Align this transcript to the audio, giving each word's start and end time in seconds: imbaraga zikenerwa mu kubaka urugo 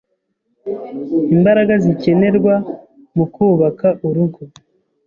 imbaraga 1.35 1.73
zikenerwa 1.83 2.55
mu 3.15 3.25
kubaka 3.33 3.87
urugo 4.07 4.41